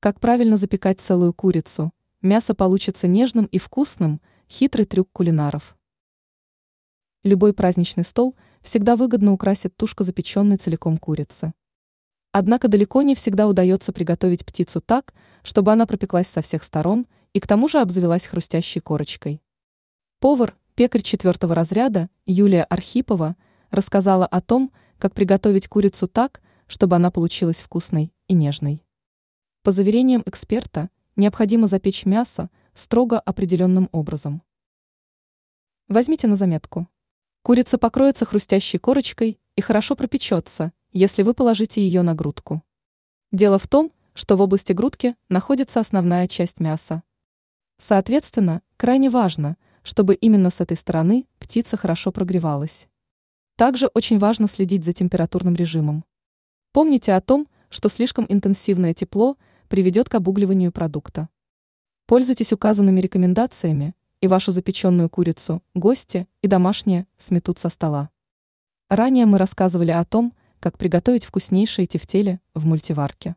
Как 0.00 0.20
правильно 0.20 0.56
запекать 0.56 1.00
целую 1.00 1.32
курицу? 1.32 1.92
Мясо 2.22 2.54
получится 2.54 3.08
нежным 3.08 3.46
и 3.46 3.58
вкусным. 3.58 4.20
Хитрый 4.48 4.86
трюк 4.86 5.08
кулинаров. 5.10 5.76
Любой 7.24 7.52
праздничный 7.52 8.04
стол 8.04 8.36
всегда 8.62 8.94
выгодно 8.94 9.32
украсит 9.32 9.76
тушка 9.76 10.04
запеченной 10.04 10.56
целиком 10.56 10.98
курицы. 10.98 11.52
Однако 12.30 12.68
далеко 12.68 13.02
не 13.02 13.16
всегда 13.16 13.48
удается 13.48 13.92
приготовить 13.92 14.46
птицу 14.46 14.80
так, 14.80 15.14
чтобы 15.42 15.72
она 15.72 15.84
пропеклась 15.84 16.28
со 16.28 16.42
всех 16.42 16.62
сторон 16.62 17.08
и 17.32 17.40
к 17.40 17.48
тому 17.48 17.66
же 17.66 17.80
обзавелась 17.80 18.26
хрустящей 18.26 18.80
корочкой. 18.80 19.42
Повар, 20.20 20.56
пекарь 20.76 21.02
четвертого 21.02 21.56
разряда 21.56 22.08
Юлия 22.24 22.62
Архипова 22.62 23.34
рассказала 23.72 24.26
о 24.26 24.40
том, 24.42 24.70
как 24.98 25.12
приготовить 25.12 25.66
курицу 25.66 26.06
так, 26.06 26.40
чтобы 26.68 26.94
она 26.94 27.10
получилась 27.10 27.58
вкусной 27.58 28.12
и 28.28 28.34
нежной. 28.34 28.84
По 29.68 29.72
заверениям 29.72 30.22
эксперта, 30.24 30.88
необходимо 31.14 31.66
запечь 31.66 32.06
мясо 32.06 32.48
строго 32.72 33.20
определенным 33.20 33.90
образом. 33.92 34.40
Возьмите 35.88 36.26
на 36.26 36.36
заметку. 36.36 36.88
Курица 37.42 37.76
покроется 37.76 38.24
хрустящей 38.24 38.78
корочкой 38.78 39.38
и 39.56 39.60
хорошо 39.60 39.94
пропечется, 39.94 40.72
если 40.92 41.22
вы 41.22 41.34
положите 41.34 41.82
ее 41.82 42.00
на 42.00 42.14
грудку. 42.14 42.62
Дело 43.30 43.58
в 43.58 43.68
том, 43.68 43.92
что 44.14 44.36
в 44.38 44.40
области 44.40 44.72
грудки 44.72 45.16
находится 45.28 45.80
основная 45.80 46.28
часть 46.28 46.60
мяса. 46.60 47.02
Соответственно, 47.76 48.62
крайне 48.78 49.10
важно, 49.10 49.58
чтобы 49.82 50.14
именно 50.14 50.48
с 50.48 50.62
этой 50.62 50.78
стороны 50.78 51.26
птица 51.38 51.76
хорошо 51.76 52.10
прогревалась. 52.10 52.88
Также 53.56 53.88
очень 53.88 54.18
важно 54.18 54.48
следить 54.48 54.86
за 54.86 54.94
температурным 54.94 55.54
режимом. 55.54 56.06
Помните 56.72 57.12
о 57.12 57.20
том, 57.20 57.48
что 57.68 57.90
слишком 57.90 58.24
интенсивное 58.30 58.94
тепло– 58.94 59.36
приведет 59.68 60.08
к 60.08 60.14
обугливанию 60.14 60.72
продукта. 60.72 61.28
Пользуйтесь 62.06 62.52
указанными 62.52 63.00
рекомендациями, 63.00 63.94
и 64.20 64.26
вашу 64.26 64.50
запеченную 64.50 65.08
курицу 65.08 65.62
гости 65.74 66.26
и 66.42 66.48
домашние 66.48 67.06
сметут 67.18 67.58
со 67.58 67.68
стола. 67.68 68.10
Ранее 68.88 69.26
мы 69.26 69.38
рассказывали 69.38 69.90
о 69.90 70.04
том, 70.04 70.32
как 70.60 70.76
приготовить 70.76 71.24
вкуснейшие 71.24 71.86
тефтели 71.86 72.40
в 72.54 72.66
мультиварке. 72.66 73.36